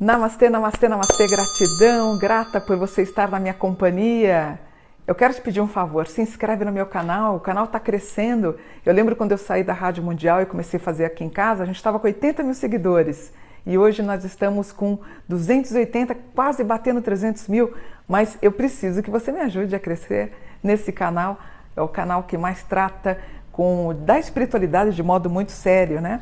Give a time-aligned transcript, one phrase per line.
[0.00, 4.58] Namastê, namastê, namastê, gratidão, grata por você estar na minha companhia.
[5.06, 8.58] Eu quero te pedir um favor, se inscreve no meu canal, o canal está crescendo.
[8.84, 11.64] Eu lembro quando eu saí da Rádio Mundial e comecei a fazer aqui em casa,
[11.64, 13.30] a gente estava com 80 mil seguidores.
[13.66, 14.98] E hoje nós estamos com
[15.28, 17.74] 280, quase batendo 300 mil.
[18.10, 21.38] Mas eu preciso que você me ajude a crescer nesse canal.
[21.76, 23.16] É o canal que mais trata
[23.52, 26.20] com da espiritualidade de modo muito sério, né?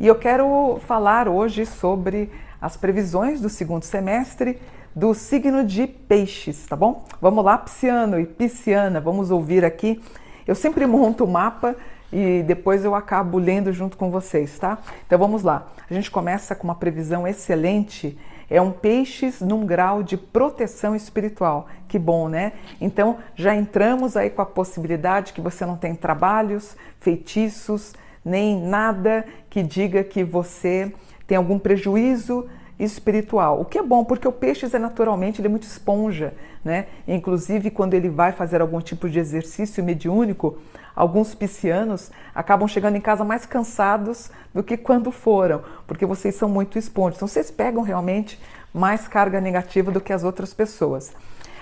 [0.00, 4.58] E eu quero falar hoje sobre as previsões do segundo semestre
[4.94, 7.04] do signo de Peixes, tá bom?
[7.20, 10.02] Vamos lá, Pisciano e Pisciana, vamos ouvir aqui.
[10.46, 11.76] Eu sempre monto o mapa
[12.10, 14.78] e depois eu acabo lendo junto com vocês, tá?
[15.06, 15.66] Então vamos lá.
[15.90, 18.16] A gente começa com uma previsão excelente.
[18.48, 21.66] É um peixes num grau de proteção espiritual.
[21.88, 22.52] Que bom, né?
[22.80, 27.92] Então já entramos aí com a possibilidade que você não tem trabalhos, feitiços,
[28.24, 30.92] nem nada que diga que você
[31.26, 32.48] tem algum prejuízo
[32.78, 33.60] espiritual.
[33.60, 36.86] O que é bom, porque o peixe é naturalmente ele é muito esponja, né?
[37.06, 40.58] Inclusive quando ele vai fazer algum tipo de exercício mediúnico,
[40.94, 46.48] alguns piscianos acabam chegando em casa mais cansados do que quando foram, porque vocês são
[46.48, 47.16] muito esponjas.
[47.16, 48.40] Então vocês pegam realmente
[48.72, 51.12] mais carga negativa do que as outras pessoas.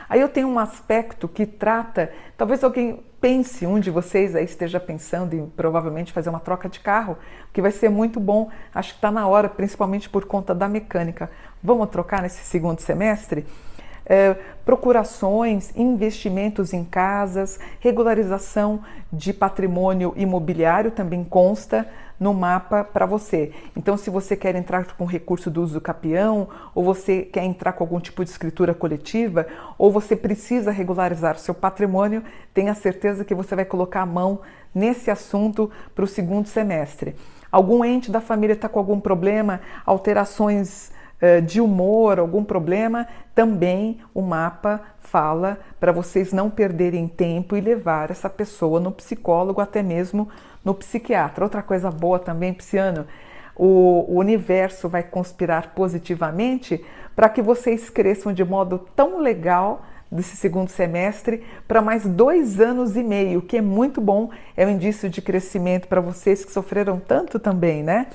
[0.08, 4.78] Aí eu tenho um aspecto que trata, talvez alguém pense, um de vocês aí esteja
[4.78, 7.16] pensando em provavelmente fazer uma troca de carro,
[7.54, 8.50] que vai ser muito bom.
[8.74, 11.30] Acho que está na hora, principalmente por conta da mecânica.
[11.62, 13.46] Vamos trocar nesse segundo semestre?
[14.06, 21.88] É, procurações, investimentos em casas, regularização de patrimônio imobiliário também consta
[22.18, 23.52] no mapa para você.
[23.76, 27.72] Então, se você quer entrar com recurso do uso do capião, ou você quer entrar
[27.72, 33.34] com algum tipo de escritura coletiva, ou você precisa regularizar seu patrimônio, tenha certeza que
[33.34, 34.40] você vai colocar a mão
[34.74, 37.14] nesse assunto para o segundo semestre.
[37.50, 40.92] Algum ente da família está com algum problema, alterações
[41.46, 48.10] de humor, algum problema, também o mapa fala para vocês não perderem tempo e levar
[48.10, 50.28] essa pessoa no psicólogo, até mesmo
[50.64, 51.44] no psiquiatra.
[51.44, 53.06] Outra coisa boa também, Pisciano,
[53.56, 60.36] o, o universo vai conspirar positivamente para que vocês cresçam de modo tão legal desse
[60.36, 65.08] segundo semestre para mais dois anos e meio, que é muito bom, é um indício
[65.08, 68.06] de crescimento para vocês que sofreram tanto também, né?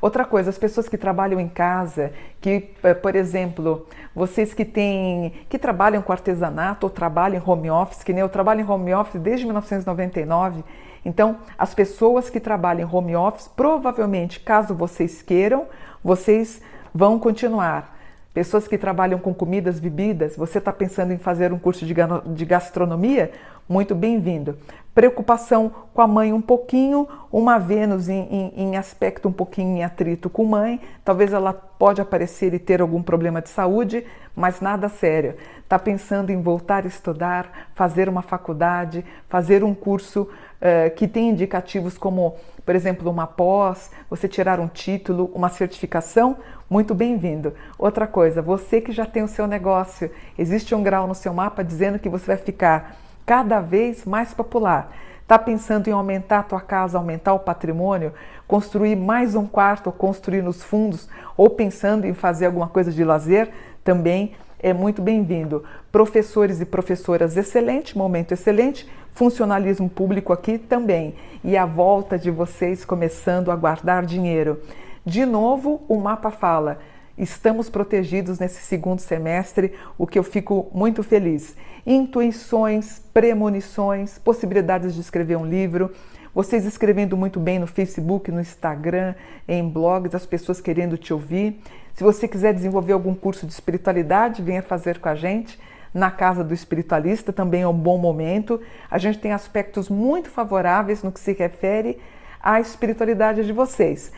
[0.00, 5.32] Outra coisa, as pessoas que trabalham em casa, que, eh, por exemplo, vocês que têm,
[5.48, 8.94] que trabalham com artesanato ou trabalham em home office, que nem eu trabalho em home
[8.94, 10.64] office desde 1999
[11.04, 15.66] então, as pessoas que trabalham em home office, provavelmente, caso vocês queiram,
[16.04, 16.60] vocês
[16.94, 17.98] vão continuar.
[18.34, 23.32] Pessoas que trabalham com comidas, bebidas, você está pensando em fazer um curso de gastronomia?
[23.70, 24.58] Muito bem-vindo.
[24.92, 29.84] Preocupação com a mãe um pouquinho, uma Vênus em, em, em, aspecto um pouquinho em
[29.84, 34.04] atrito com mãe, talvez ela pode aparecer e ter algum problema de saúde,
[34.34, 35.36] mas nada sério.
[35.62, 41.28] Está pensando em voltar a estudar, fazer uma faculdade, fazer um curso uh, que tem
[41.28, 42.34] indicativos como,
[42.66, 46.38] por exemplo, uma pós, você tirar um título, uma certificação,
[46.68, 47.54] muito bem-vindo.
[47.78, 51.62] Outra coisa, você que já tem o seu negócio, existe um grau no seu mapa
[51.62, 52.96] dizendo que você vai ficar
[53.30, 54.90] cada vez mais popular.
[55.22, 58.12] Está pensando em aumentar a tua casa, aumentar o patrimônio,
[58.48, 63.48] construir mais um quarto construir nos fundos, ou pensando em fazer alguma coisa de lazer,
[63.84, 65.62] também é muito bem-vindo.
[65.92, 68.90] Professores e professoras, excelente, momento excelente.
[69.12, 71.14] Funcionalismo público aqui também.
[71.44, 74.60] E a volta de vocês começando a guardar dinheiro.
[75.06, 76.80] De novo, o mapa fala:
[77.16, 81.56] estamos protegidos nesse segundo semestre, o que eu fico muito feliz.
[81.86, 85.90] Intuições, premonições, possibilidades de escrever um livro.
[86.34, 89.14] Vocês escrevendo muito bem no Facebook, no Instagram,
[89.48, 91.60] em blogs, as pessoas querendo te ouvir.
[91.92, 95.58] Se você quiser desenvolver algum curso de espiritualidade, venha fazer com a gente.
[95.92, 98.60] Na Casa do Espiritualista também é um bom momento.
[98.88, 101.98] A gente tem aspectos muito favoráveis no que se refere
[102.40, 104.12] à espiritualidade de vocês.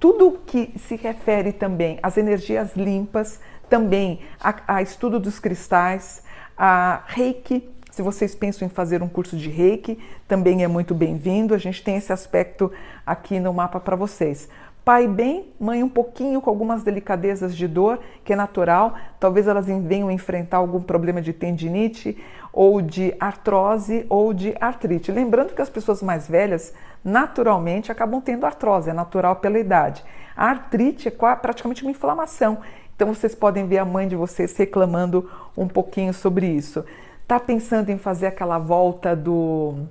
[0.00, 3.38] Tudo que se refere também às energias limpas,
[3.68, 6.24] também a, a estudo dos cristais,
[6.56, 11.54] a reiki, se vocês pensam em fazer um curso de reiki, também é muito bem-vindo.
[11.54, 12.72] A gente tem esse aspecto
[13.04, 14.48] aqui no mapa para vocês.
[14.82, 19.66] Pai bem, mãe um pouquinho com algumas delicadezas de dor, que é natural, talvez elas
[19.66, 22.16] venham enfrentar algum problema de tendinite
[22.50, 25.12] ou de artrose ou de artrite.
[25.12, 26.72] Lembrando que as pessoas mais velhas
[27.04, 30.02] naturalmente acabam tendo artrose, é natural pela idade.
[30.34, 32.58] A artrite é praticamente uma inflamação,
[32.96, 36.84] então vocês podem ver a mãe de vocês reclamando um pouquinho sobre isso.
[37.22, 39.86] Está pensando em fazer aquela volta do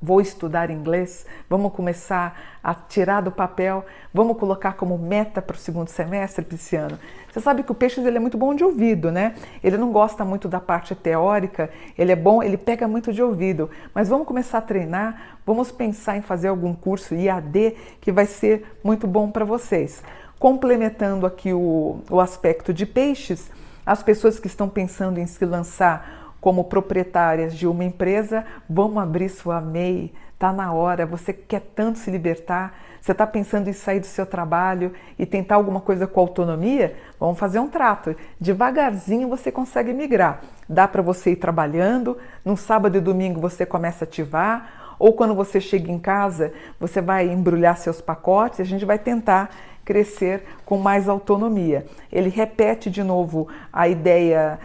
[0.00, 3.84] vou estudar inglês, vamos começar a tirar do papel,
[4.14, 6.98] vamos colocar como meta para o segundo semestre, Pisciano.
[7.30, 9.34] Você sabe que o peixe ele é muito bom de ouvido, né?
[9.62, 13.70] Ele não gosta muito da parte teórica, ele é bom, ele pega muito de ouvido.
[13.94, 18.78] Mas vamos começar a treinar, vamos pensar em fazer algum curso IAD que vai ser
[18.82, 20.02] muito bom para vocês.
[20.38, 23.50] Complementando aqui o, o aspecto de peixes,
[23.84, 29.28] as pessoas que estão pensando em se lançar como proprietárias de uma empresa, vamos abrir
[29.28, 34.00] sua MEI, está na hora, você quer tanto se libertar, você está pensando em sair
[34.00, 38.14] do seu trabalho e tentar alguma coisa com autonomia, vamos fazer um trato.
[38.40, 40.40] Devagarzinho você consegue migrar.
[40.68, 45.34] Dá para você ir trabalhando, no sábado e domingo você começa a ativar, ou quando
[45.34, 49.50] você chega em casa, você vai embrulhar seus pacotes, a gente vai tentar
[49.88, 51.86] crescer com mais autonomia.
[52.12, 54.58] Ele repete de novo a ideia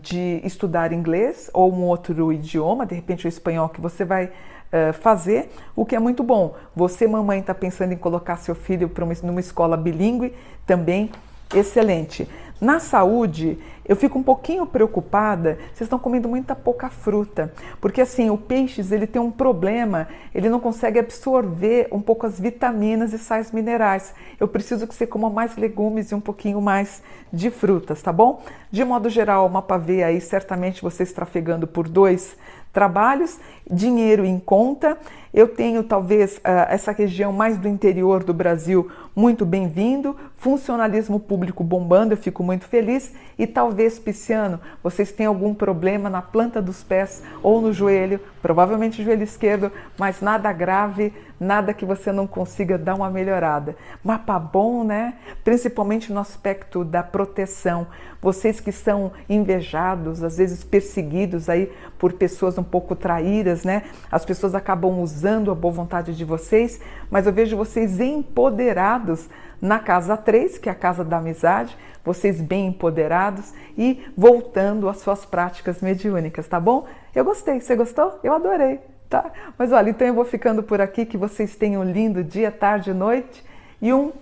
[0.00, 4.92] de estudar inglês ou um outro idioma, de repente o espanhol que você vai uh,
[4.92, 6.54] fazer, o que é muito bom.
[6.74, 10.32] Você, mamãe, está pensando em colocar seu filho uma, numa escola bilíngue,
[10.64, 11.10] também
[11.52, 12.28] excelente.
[12.60, 13.56] Na saúde,
[13.88, 18.90] eu fico um pouquinho preocupada, vocês estão comendo muita pouca fruta, porque assim, o peixes,
[18.90, 24.12] ele tem um problema, ele não consegue absorver um pouco as vitaminas e sais minerais.
[24.40, 27.00] Eu preciso que você coma mais legumes e um pouquinho mais
[27.32, 28.42] de frutas, tá bom?
[28.70, 32.36] De modo geral, uma pavê aí, certamente você está trafegando por dois
[32.72, 33.38] trabalhos,
[33.70, 34.98] dinheiro em conta.
[35.32, 41.64] Eu tenho talvez ah, essa região mais do interior do Brasil muito bem-vindo, funcionalismo público
[41.64, 46.82] bombando, eu fico muito feliz e talvez, Pisciano, vocês tenham algum problema na planta dos
[46.82, 52.78] pés ou no joelho, provavelmente joelho esquerdo, mas nada grave, nada que você não consiga
[52.78, 53.76] dar uma melhorada.
[54.02, 55.14] Mapa bom, né?
[55.42, 57.88] Principalmente no aspecto da proteção.
[58.22, 63.84] Vocês que são invejados, às vezes perseguidos aí por pessoas um pouco traíras, né?
[64.10, 66.80] As pessoas acabam usando a boa vontade de vocês,
[67.10, 69.28] mas eu vejo vocês empoderados
[69.60, 74.98] na casa 3, que é a casa da amizade, vocês bem empoderados e voltando às
[74.98, 76.86] suas práticas mediúnicas, tá bom?
[77.14, 78.18] Eu gostei, você gostou?
[78.22, 79.30] Eu adorei, tá?
[79.58, 82.90] Mas olha, então eu vou ficando por aqui, que vocês tenham um lindo dia, tarde
[82.90, 83.44] e noite
[83.82, 84.12] e um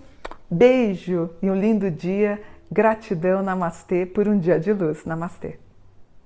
[0.50, 2.40] beijo e um lindo dia.
[2.70, 5.04] Gratidão, namastê, por um dia de luz.
[5.04, 5.65] Namastê.